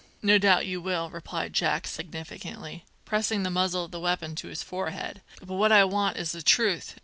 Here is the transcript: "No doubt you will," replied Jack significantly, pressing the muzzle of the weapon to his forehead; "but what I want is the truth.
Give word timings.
"No 0.23 0.39
doubt 0.39 0.65
you 0.65 0.81
will," 0.81 1.11
replied 1.11 1.53
Jack 1.53 1.85
significantly, 1.85 2.85
pressing 3.05 3.43
the 3.43 3.51
muzzle 3.51 3.85
of 3.85 3.91
the 3.91 3.99
weapon 3.99 4.33
to 4.37 4.47
his 4.47 4.63
forehead; 4.63 5.21
"but 5.45 5.53
what 5.53 5.71
I 5.71 5.83
want 5.83 6.17
is 6.17 6.31
the 6.31 6.41
truth. 6.41 6.95